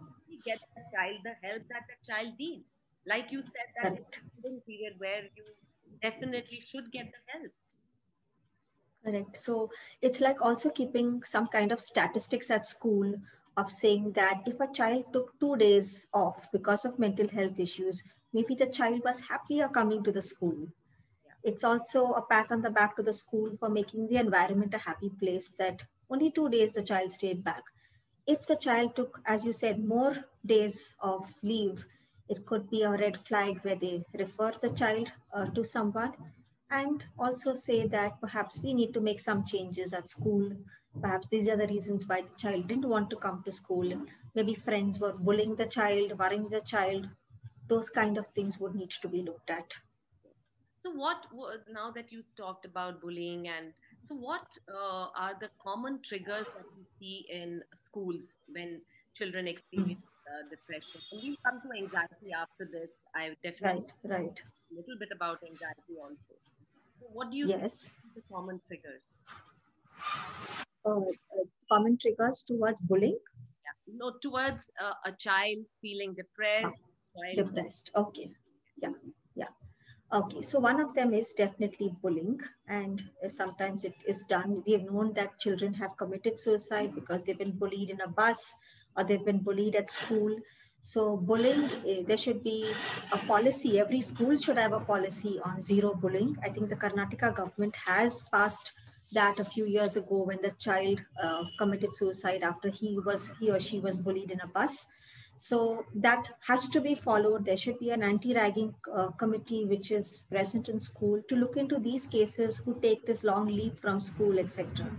[0.45, 2.76] get the child the help that the child needs
[3.07, 4.65] like you said that right.
[4.67, 5.45] period where you
[6.03, 7.53] definitely should get the help
[9.05, 9.71] correct so
[10.03, 13.15] it's like also keeping some kind of statistics at school
[13.57, 18.03] of saying that if a child took two days off because of mental health issues,
[18.33, 20.69] maybe the child was happier coming to the school.
[21.25, 21.33] Yeah.
[21.43, 24.79] It's also a pat on the back to the school for making the environment a
[24.79, 27.63] happy place that only two days the child stayed back.
[28.27, 31.87] If the child took, as you said, more days of leave,
[32.29, 36.15] it could be a red flag where they refer the child uh, to someone
[36.71, 40.53] and also say that perhaps we need to make some changes at school.
[41.01, 44.07] Perhaps these are the reasons why the child didn't want to come to school.
[44.35, 47.09] Maybe friends were bullying the child worrying the child.
[47.69, 49.77] Those kind of things would need to be looked at.
[50.83, 51.27] So what
[51.69, 56.67] now that you talked about bullying and so what uh, are the common triggers that
[56.77, 58.83] we see in schools when
[59.15, 64.43] children experience uh, depression and we'll come to anxiety after this i definitely right right
[64.73, 66.35] a little bit about anxiety also
[66.99, 69.15] so what do you yes the common triggers
[70.87, 71.01] uh,
[71.69, 73.19] common triggers towards bullying?
[73.65, 73.95] Yeah.
[73.99, 76.77] No, towards uh, a child feeling depressed.
[77.17, 77.91] Oh, depressed.
[77.97, 78.31] Okay.
[78.81, 78.93] Yeah.
[79.35, 79.53] Yeah.
[80.13, 80.43] Okay.
[80.43, 84.63] So one of them is definitely bullying, and sometimes it is done.
[84.67, 88.55] We have known that children have committed suicide because they've been bullied in a bus
[88.97, 90.37] or they've been bullied at school.
[90.81, 92.73] So bullying, eh, there should be
[93.13, 93.81] a policy.
[93.81, 96.37] Every school should have a policy on zero bullying.
[96.43, 98.73] I think the Karnataka government has passed
[99.13, 103.51] that a few years ago when the child uh, committed suicide after he was he
[103.51, 104.87] or she was bullied in a bus
[105.37, 110.25] so that has to be followed there should be an anti-ragging uh, committee which is
[110.31, 114.39] present in school to look into these cases who take this long leave from school
[114.39, 114.91] etc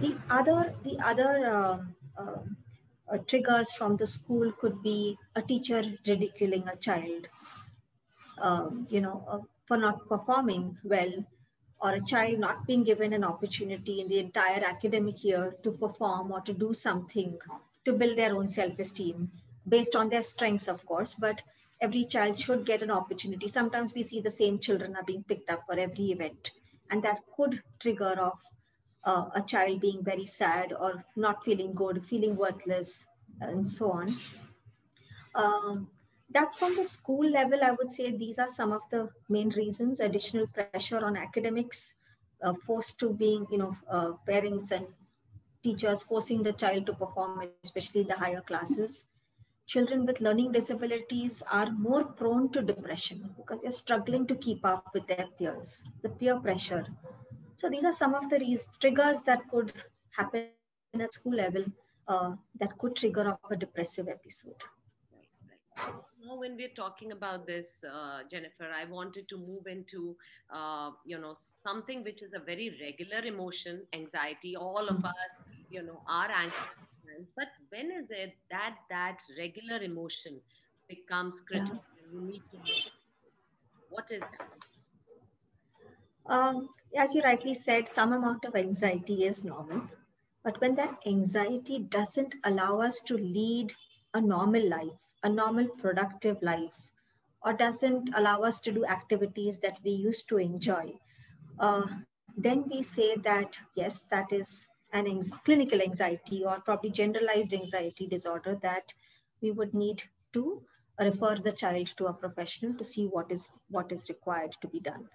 [0.00, 1.30] the other the other
[2.18, 2.38] uh,
[3.12, 7.28] uh, triggers from the school could be a teacher ridiculing a child
[8.38, 11.12] um, you know uh, for not performing well
[11.80, 16.32] or a child not being given an opportunity in the entire academic year to perform
[16.32, 17.38] or to do something
[17.84, 19.30] to build their own self-esteem
[19.68, 21.42] based on their strengths, of course, but
[21.80, 23.48] every child should get an opportunity.
[23.48, 26.52] Sometimes we see the same children are being picked up for every event,
[26.90, 28.42] and that could trigger off
[29.06, 33.06] uh, a child being very sad or not feeling good, feeling worthless,
[33.40, 34.16] and so on.
[35.34, 35.88] Um,
[36.30, 38.10] that's from the school level i would say.
[38.16, 40.00] These are some of the main reasons.
[40.00, 41.96] Additional pressure on academics
[42.42, 44.86] uh, forced to being you know uh, parents and
[45.62, 49.06] teachers forcing the child to perform especially the higher classes.
[49.66, 54.90] Children with learning disabilities are more prone to depression because they're struggling to keep up
[54.92, 56.86] with their peers the peer pressure
[57.56, 59.72] so these are some of the triggers that could
[60.16, 60.48] happen
[61.00, 61.64] at school level
[62.08, 64.54] uh, that could trigger off a depressive episode.
[65.76, 70.16] Now, when we're talking about this, uh, Jennifer, I wanted to move into,
[70.50, 74.56] uh, you know, something which is a very regular emotion, anxiety.
[74.56, 75.06] All of mm-hmm.
[75.06, 75.40] us,
[75.70, 76.60] you know, are anxious.
[77.36, 80.40] But when is it that that regular emotion
[80.88, 81.82] becomes critical?
[81.96, 82.12] Yeah.
[82.12, 82.58] You need to
[83.90, 84.73] what is that?
[86.26, 89.88] Um, as you rightly said, some amount of anxiety is normal.
[90.42, 93.74] But when that anxiety doesn't allow us to lead
[94.12, 96.90] a normal life, a normal productive life,
[97.42, 100.98] or doesn't allow us to do activities that we used to enjoy,
[101.58, 101.86] uh,
[102.36, 108.06] then we say that yes, that is an ex- clinical anxiety or probably generalized anxiety
[108.06, 108.94] disorder that
[109.40, 110.62] we would need to
[110.98, 114.80] refer the child to a professional to see what is what is required to be
[114.80, 115.08] done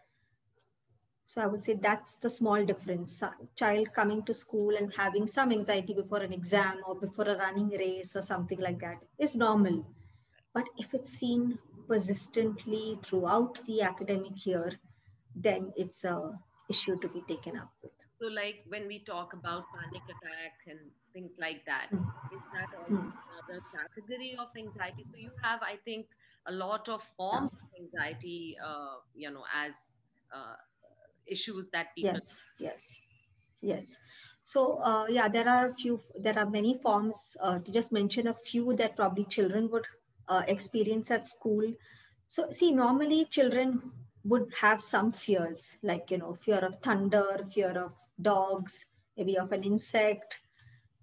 [1.29, 3.13] so i would say that's the small difference
[3.61, 7.69] child coming to school and having some anxiety before an exam or before a running
[7.83, 9.77] race or something like that is normal
[10.53, 14.71] but if it's seen persistently throughout the academic year
[15.35, 16.17] then it's a
[16.69, 20.79] issue to be taken up with so like when we talk about panic attack and
[21.13, 22.03] things like that, mm.
[22.33, 23.13] is that also mm.
[23.31, 25.05] another category of anxiety?
[25.09, 26.07] So you have, I think,
[26.45, 29.73] a lot of forms of anxiety, uh, you know, as
[30.33, 30.55] uh,
[31.29, 32.11] issues that people.
[32.13, 33.01] Yes, yes,
[33.61, 33.97] yes.
[34.43, 35.99] So uh, yeah, there are a few.
[36.19, 37.37] There are many forms.
[37.41, 39.85] Uh, to just mention a few that probably children would
[40.27, 41.73] uh, experience at school.
[42.27, 43.91] So see, normally children
[44.23, 48.85] would have some fears, like you know, fear of thunder, fear of dogs,
[49.17, 50.39] maybe of an insect.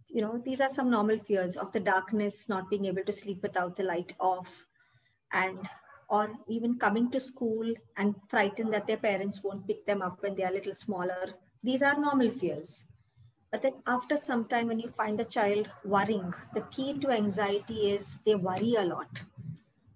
[0.09, 3.43] You know, these are some normal fears of the darkness, not being able to sleep
[3.43, 4.67] without the light off,
[5.33, 5.59] and
[6.09, 10.35] or even coming to school and frightened that their parents won't pick them up when
[10.35, 11.35] they are a little smaller.
[11.62, 12.87] These are normal fears.
[13.51, 17.90] But then after some time, when you find a child worrying, the key to anxiety
[17.90, 19.23] is they worry a lot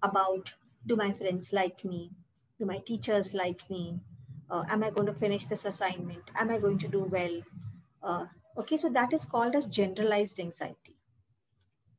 [0.03, 0.53] about
[0.85, 2.11] do my friends like me?
[2.59, 4.01] Do my teachers like me?
[4.49, 7.35] uh, am i going to finish this assignment am i going to do well
[8.03, 8.25] uh,
[8.57, 10.97] okay so that is called as generalized anxiety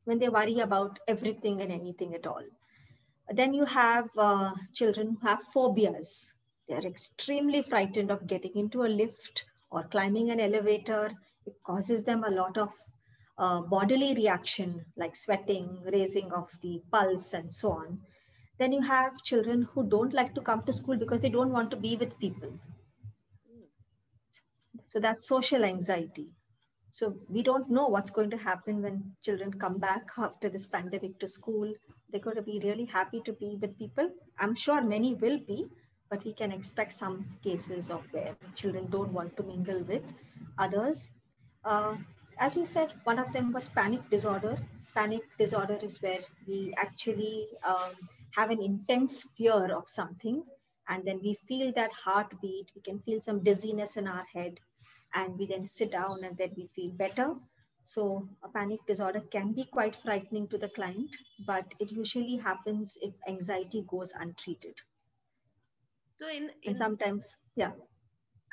[0.05, 2.43] when they worry about everything and anything at all
[3.29, 6.33] then you have uh, children who have phobias
[6.67, 11.11] they are extremely frightened of getting into a lift or climbing an elevator
[11.45, 12.71] it causes them a lot of
[13.37, 17.99] uh, bodily reaction like sweating raising of the pulse and so on
[18.59, 21.71] then you have children who don't like to come to school because they don't want
[21.71, 22.51] to be with people.
[24.89, 26.27] So that's social anxiety.
[26.91, 31.19] So we don't know what's going to happen when children come back after this pandemic
[31.19, 31.73] to school.
[32.13, 34.11] They're going to be really happy to be with people.
[34.37, 35.65] I'm sure many will be,
[36.11, 40.03] but we can expect some cases of where children don't want to mingle with
[40.59, 41.09] others.
[41.65, 41.95] Uh,
[42.39, 44.57] as you said, one of them was panic disorder.
[44.93, 47.93] Panic disorder is where we actually um,
[48.35, 50.43] have an intense fear of something
[50.89, 54.59] and then we feel that heartbeat we can feel some dizziness in our head
[55.15, 57.35] and we then sit down and then we feel better
[57.83, 61.15] so a panic disorder can be quite frightening to the client
[61.45, 64.75] but it usually happens if anxiety goes untreated
[66.17, 67.71] so in, in and sometimes yeah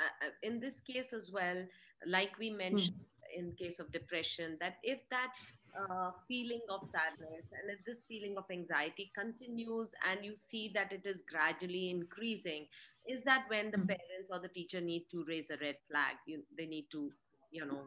[0.00, 1.64] uh, uh in this case as well
[2.06, 3.38] like we mentioned mm.
[3.38, 5.32] in case of depression that if that
[5.78, 10.90] uh, feeling of sadness and if this feeling of anxiety continues and you see that
[10.92, 12.66] it is gradually increasing
[13.06, 13.86] is that when the mm-hmm.
[13.86, 17.12] parents or the teacher need to raise a red flag you, they need to
[17.52, 17.82] you know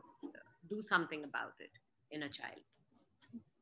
[0.69, 1.71] do something about it
[2.11, 2.61] in a child.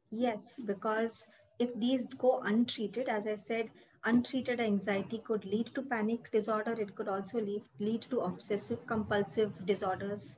[0.09, 1.25] Yes because
[1.59, 3.69] if these go untreated as i said
[4.05, 6.73] untreated anxiety could lead to panic disorder.
[6.73, 10.37] It could also lead, lead to obsessive compulsive disorders.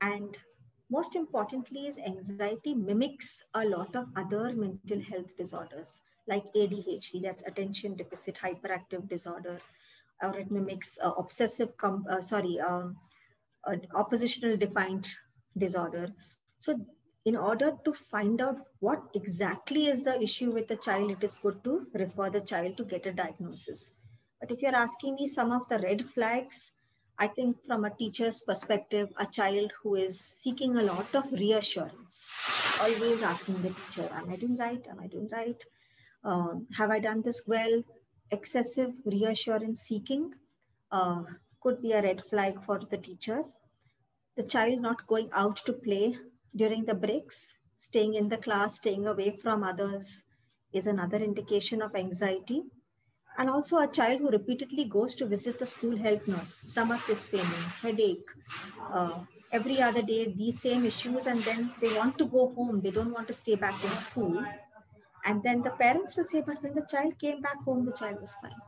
[0.00, 0.36] And
[0.90, 7.42] most importantly is anxiety mimics a lot of other mental health disorders like adhd that's
[7.44, 9.58] attention deficit hyperactive disorder
[10.22, 12.94] or it mimics uh, obsessive com- uh, sorry um,
[13.66, 15.16] uh, oppositional defiant
[15.56, 16.08] disorder
[16.58, 16.78] so
[17.24, 21.34] in order to find out what exactly is the issue with the child it is
[21.36, 23.92] good to refer the child to get a diagnosis
[24.40, 26.72] but if you're asking me some of the red flags
[27.18, 32.32] I think from a teacher's perspective, a child who is seeking a lot of reassurance,
[32.80, 34.84] always asking the teacher, Am I doing right?
[34.90, 35.62] Am I doing right?
[36.24, 37.82] Um, have I done this well?
[38.30, 40.32] Excessive reassurance seeking
[40.90, 41.22] uh,
[41.60, 43.44] could be a red flag for the teacher.
[44.36, 46.16] The child not going out to play
[46.54, 50.24] during the breaks, staying in the class, staying away from others
[50.72, 52.64] is another indication of anxiety.
[53.38, 57.24] And also a child who repeatedly goes to visit the school health nurse, stomach is
[57.24, 57.46] paining,
[57.82, 58.28] headache,
[58.80, 62.90] uh, every other day these same issues and then they want to go home they
[62.90, 64.44] don't want to stay back in school.
[65.24, 68.20] And then the parents will say but when the child came back home the child
[68.20, 68.60] was fine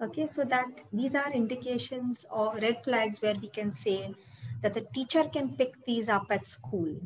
[0.00, 4.14] okay so that these are indications or red flags where we can say
[4.62, 6.96] that the teacher can pick these up at school.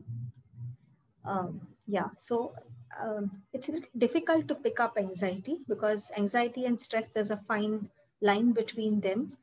[1.24, 2.54] Um, yeah so
[3.00, 7.90] um, it's difficult to pick up anxiety because anxiety and stress there's a fine
[8.20, 9.36] line between them.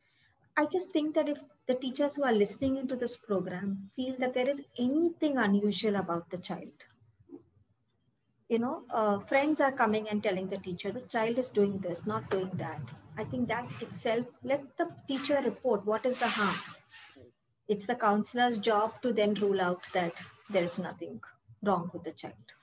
[0.58, 4.34] I just think that if the teachers who are listening into this program feel that
[4.34, 6.72] there is anything unusual about the child
[8.50, 12.06] you know uh, friends are coming and telling the teacher the child is doing this
[12.06, 16.56] not doing that i think that itself let the teacher report what is the harm
[17.68, 21.20] it's the counselor's job to then rule out that there is nothing
[21.64, 22.56] wrong with the child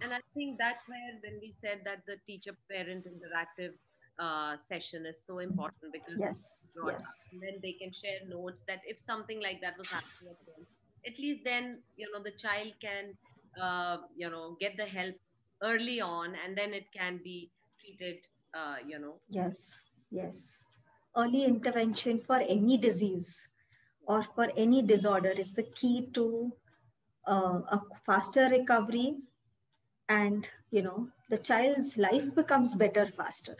[0.00, 3.74] and i think that's where when we said that the teacher parent interactive
[4.18, 7.04] uh, session is so important because yes, yes.
[7.32, 10.36] then they can share notes that if something like that was happening
[11.06, 13.12] at least then you know the child can
[13.60, 15.14] uh, you know get the help
[15.62, 18.18] early on and then it can be treated
[18.54, 19.14] uh, you know.
[19.28, 19.70] Yes
[20.14, 20.64] yes.
[21.16, 23.48] Early intervention for any disease
[24.06, 26.52] or for any disorder is the key to
[27.26, 29.16] uh, a faster recovery
[30.08, 33.56] and you know the child's life becomes better faster.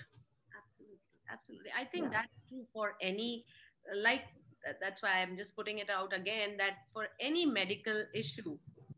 [0.61, 0.99] Absolutely
[1.33, 1.71] absolutely.
[1.79, 2.21] I think yeah.
[2.21, 3.45] that's true for any
[3.95, 4.25] like
[4.81, 8.57] that's why i'm just putting it out again that for any medical issue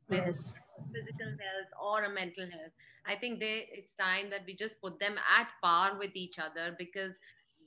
[0.09, 0.55] yes.
[0.95, 2.71] physical health or a mental health
[3.07, 6.75] i think they it's time that we just put them at par with each other
[6.79, 7.15] because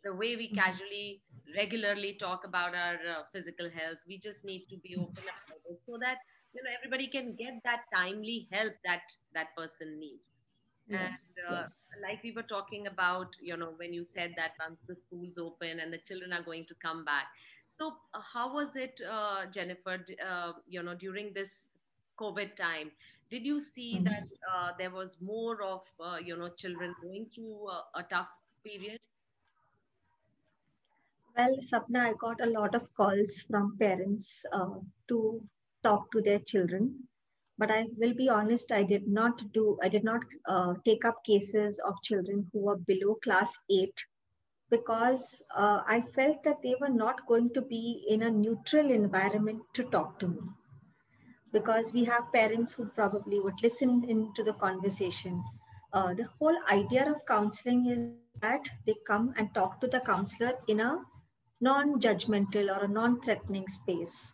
[0.03, 0.55] the way we mm-hmm.
[0.55, 1.21] casually
[1.55, 5.79] regularly talk about our uh, physical health we just need to be open about it
[5.83, 6.19] so that
[6.53, 9.01] you know everybody can get that timely help that
[9.33, 10.29] that person needs
[10.87, 11.89] yes, and uh, yes.
[12.01, 15.79] like we were talking about you know when you said that once the schools open
[15.79, 17.25] and the children are going to come back
[17.71, 21.75] so uh, how was it uh, jennifer uh, you know during this
[22.19, 22.91] covid time
[23.29, 24.05] did you see mm-hmm.
[24.05, 28.29] that uh, there was more of uh, you know children going through a, a tough
[28.63, 28.99] period?
[31.37, 34.45] Well sapna i got a lot of calls from parents
[35.07, 35.41] to
[35.83, 36.95] talk to their children.
[37.57, 41.23] But i will be honest i did not do i did not uh, take up
[41.25, 44.05] cases of children who were below class 8
[44.75, 45.25] because
[45.63, 49.83] uh, i felt that they were not going to be in a neutral environment to
[49.95, 50.47] talk to me
[51.51, 55.43] because we have parents who probably would listen into the conversation
[55.93, 58.09] uh, the whole idea of counseling is
[58.41, 60.99] that they come and talk to the counselor in a
[61.61, 64.33] non-judgmental or a non-threatening space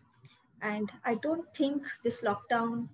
[0.62, 2.88] and I don't think this lockdown,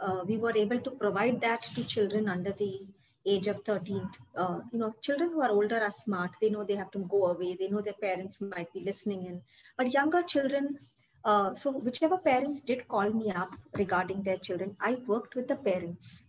[0.00, 2.86] uh, we were able to provide that to children under the
[3.26, 4.08] age of 13.
[4.36, 6.30] Uh, you know, children who are older are smart.
[6.40, 7.56] They know they have to go away.
[7.58, 9.42] They know their parents might be listening in.
[9.76, 10.78] But younger children,
[11.26, 15.56] uh, so whichever parents did call me up regarding their children, I worked with the
[15.56, 16.22] parents.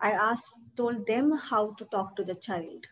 [0.00, 2.86] I asked, told them how to talk to the child.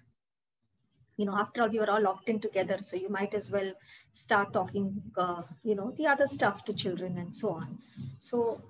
[1.16, 3.72] You know after all we were all locked in together so you might as well
[4.10, 7.78] start talking uh, you know the other stuff to children and so on.
[8.18, 8.60] So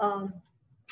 [0.00, 0.34] um,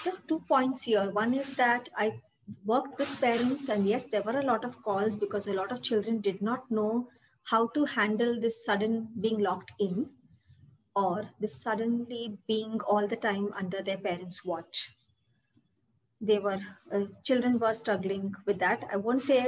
[0.03, 1.09] just two points here.
[1.11, 2.21] One is that i
[2.65, 5.83] worked with parents and yes there were a lot of calls because a lot of
[5.83, 7.09] children did not know
[7.45, 10.11] how to handle this sudden being locked in
[10.97, 14.93] or this suddenly being all the time under their parents watch
[16.21, 16.61] they were
[16.93, 19.41] uh, children were struggling with that i won't say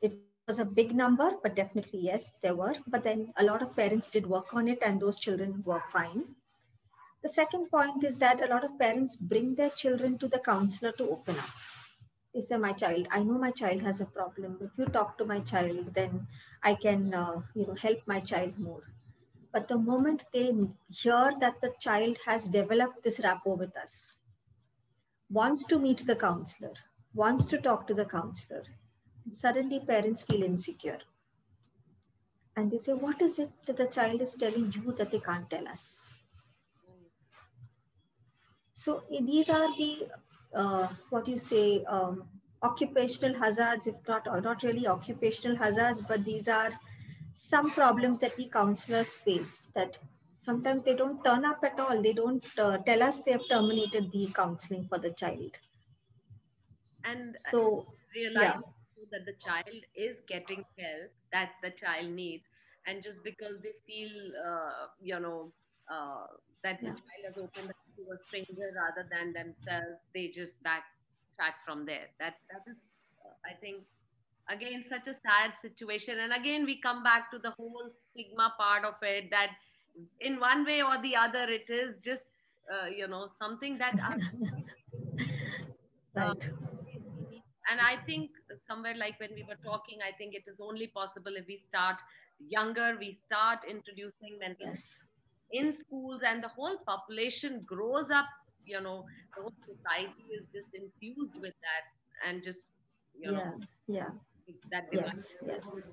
[0.00, 0.12] it
[0.46, 2.74] was a big number, but definitely yes, there were.
[2.86, 6.22] But then a lot of parents did work on it and those children were fine.
[7.22, 10.92] The second point is that a lot of parents bring their children to the counselor
[10.92, 11.50] to open up.
[12.32, 14.58] They say, my child, I know my child has a problem.
[14.60, 16.28] If you talk to my child, then
[16.62, 18.82] I can, uh, you know, help my child more.
[19.56, 20.52] But the moment they
[20.90, 24.16] hear that the child has developed this rapport with us,
[25.30, 26.74] wants to meet the counselor,
[27.14, 28.64] wants to talk to the counselor,
[29.30, 30.98] suddenly parents feel insecure.
[32.54, 35.48] And they say what is it that the child is telling you that they can't
[35.48, 36.12] tell us?
[38.74, 40.08] So eh, these are the
[40.54, 42.24] uh, what you say um,
[42.62, 46.72] occupational hazards if not or not really occupational hazards but these are
[47.36, 49.98] some problems that we counselors face that
[50.40, 52.02] sometimes they don't turn up at all.
[52.02, 55.50] They don't uh, tell us they have terminated the counseling for the child.
[57.04, 59.06] And so realize yeah.
[59.12, 62.44] that the child is getting help that the child needs.
[62.86, 64.10] And just because they feel
[64.46, 65.52] uh, you know
[65.90, 66.26] uh,
[66.64, 71.60] that the child has opened up to a stranger rather than themselves they just backtrack
[71.66, 72.08] from there.
[72.18, 72.80] That that is
[73.24, 73.84] uh, i think
[74.48, 78.84] again such a sad situation and again we come back to the whole stigma part
[78.84, 79.50] of it that
[80.20, 83.94] in one way or the other, it is just, uh, you know, something that.
[86.14, 86.48] right.
[87.70, 88.30] and I think
[88.68, 91.96] somewhere like when we were talking, I think it is only possible if we start
[92.48, 95.00] younger, we start introducing mental yes.
[95.52, 98.26] in schools, and the whole population grows up.
[98.64, 99.04] You know,
[99.36, 102.72] the whole society is just infused with that, and just
[103.18, 103.52] you know,
[103.86, 104.10] yeah, yeah,
[104.70, 105.88] that yes, yes.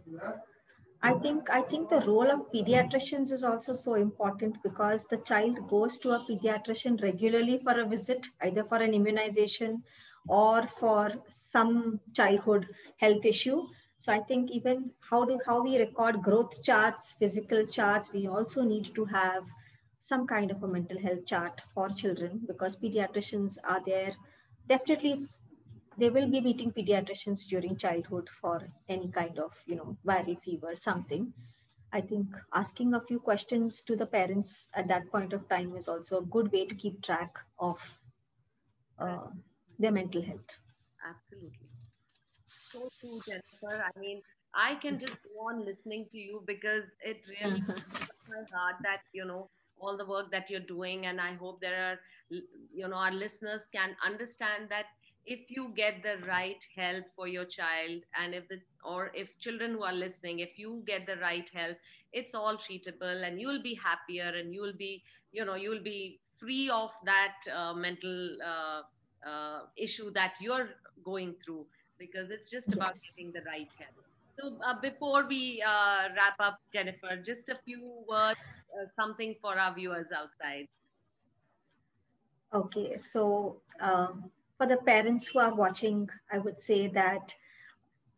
[1.01, 5.68] I think I think the role of pediatricians is also so important because the child
[5.70, 9.84] goes to a pediatrician regularly for a visit, either for an immunization
[10.28, 13.68] or for some childhood health issue.
[13.99, 18.64] So I think even how do how we record growth charts, physical charts, we also
[18.64, 19.43] need to have
[19.99, 24.14] some kind of a mental health chart for children because pediatricians are there
[24.68, 25.28] definitely
[25.98, 30.76] they will be meeting pediatricians during childhood for any kind of you know viral fever
[30.76, 31.34] something.
[31.91, 35.88] I think asking a few questions to the parents at that point of time is
[35.88, 37.80] also a good way to keep track of
[38.98, 39.28] uh,
[39.78, 40.58] their mental health.
[41.08, 41.70] Absolutely.
[42.48, 43.84] So true jennifer.
[43.84, 44.22] I mean
[44.54, 48.06] i can just go on listening to you because it really uh-huh.
[48.30, 51.80] my heart that you know all the work that you're doing and i hope there
[51.84, 54.86] are you know our listeners can understand that
[55.26, 59.72] if you get the right help for your child and if the or if children
[59.72, 61.78] who are listening if you get the right help
[62.12, 65.02] it's all treatable and you will be happier and you will be
[65.32, 68.82] you know you will be free of that uh, mental uh,
[69.28, 70.70] uh, issue that you're
[71.06, 71.66] going through
[71.98, 72.76] because it's just yes.
[72.76, 73.96] about getting the right help
[74.38, 78.40] so uh, before we uh, wrap up jennifer just a few words
[78.76, 80.68] uh, something for our viewers outside
[82.54, 87.34] okay so um, for the parents who are watching, I would say that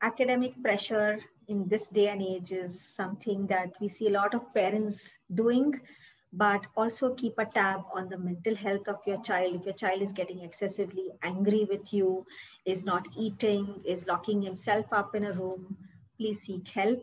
[0.01, 4.53] academic pressure in this day and age is something that we see a lot of
[4.53, 5.79] parents doing,
[6.33, 9.55] but also keep a tab on the mental health of your child.
[9.55, 12.25] If your child is getting excessively angry with you,
[12.65, 15.77] is not eating, is locking himself up in a room,
[16.17, 17.01] please seek help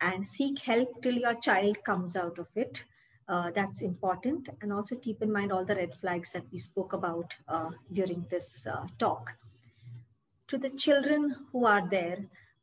[0.00, 2.84] and seek help till your child comes out of it
[3.28, 4.48] uh, that's important.
[4.62, 8.26] And also keep in mind all the red flags that we spoke about uh, during
[8.30, 9.32] this uh, talk.
[10.48, 12.18] To the children who are there,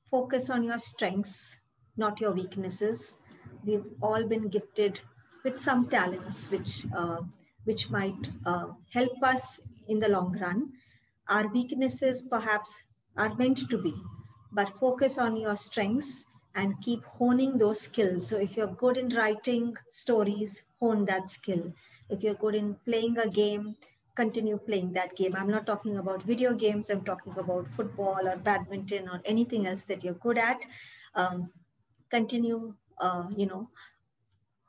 [0.10, 1.58] focus on your strengths,
[1.98, 3.18] not your weaknesses.
[3.64, 5.02] We've all been gifted
[5.44, 7.20] with some talents which, uh,
[7.66, 10.72] which might uh, help us in the long run.
[11.30, 12.76] Our weaknesses perhaps
[13.16, 13.94] are meant to be,
[14.52, 16.26] but focus on your strengths
[16.56, 18.28] and keep honing those skills.
[18.28, 21.74] So if you're good in writing stories, hone that skill.
[22.10, 23.76] If you're good in playing a game,
[24.16, 25.36] continue playing that game.
[25.36, 26.90] I'm not talking about video games.
[26.90, 30.66] I'm talking about football or badminton or anything else that you're good at.
[31.16, 31.52] Um,
[32.10, 33.68] continue, uh, you know,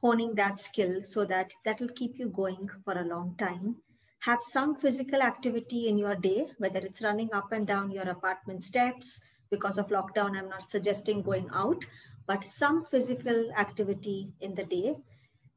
[0.01, 3.76] honing that skill so that that will keep you going for a long time.
[4.20, 8.62] Have some physical activity in your day, whether it's running up and down your apartment
[8.62, 9.20] steps,
[9.51, 11.84] because of lockdown, I'm not suggesting going out,
[12.26, 14.97] but some physical activity in the day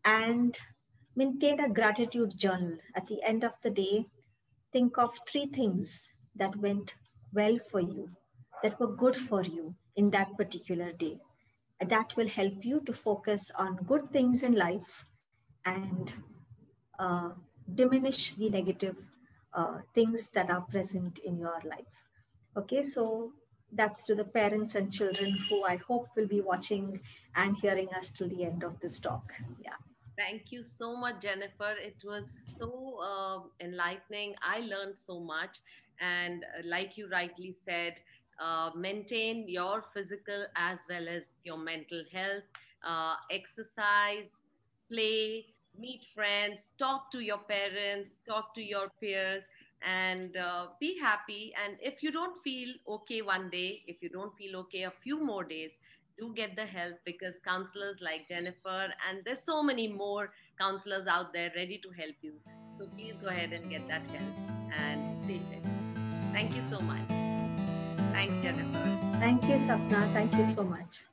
[0.05, 0.57] and
[1.15, 2.77] maintain a gratitude journal.
[2.95, 4.05] At the end of the day,
[4.71, 6.03] think of three things
[6.35, 6.93] that went
[7.33, 8.09] well for you,
[8.63, 11.19] that were good for you in that particular day.
[11.85, 15.05] That will help you to focus on good things in life
[15.65, 16.13] and
[16.99, 17.29] uh,
[17.73, 18.95] diminish the negative
[19.53, 21.95] uh, things that are present in your life.
[22.57, 23.31] Okay, so
[23.74, 26.99] that's to the parents and children who I hope will be watching
[27.36, 29.34] and hearing us till the end of this talk.
[29.63, 29.74] Yeah.
[30.17, 31.76] Thank you so much, Jennifer.
[31.82, 34.36] It was so uh, enlightening.
[34.43, 35.59] I learned so much.
[36.01, 37.95] And uh, like you rightly said,
[38.41, 42.43] uh, maintain your physical as well as your mental health,
[42.86, 44.41] uh, exercise,
[44.91, 45.45] play,
[45.78, 49.43] meet friends, talk to your parents, talk to your peers
[49.86, 51.53] and uh, be happy.
[51.63, 55.23] And if you don't feel okay one day, if you don't feel okay a few
[55.23, 55.77] more days,
[56.19, 61.34] do get the help because counselors like Jennifer and there's so many more counselors out
[61.34, 62.34] there ready to help you.
[62.77, 64.36] So please go ahead and get that help
[64.77, 65.65] and stay fit.
[66.34, 67.07] Thank you so much.
[68.11, 68.99] Thanks, Jennifer.
[69.19, 70.11] Thank you, Sapna.
[70.13, 71.03] Thank you so much.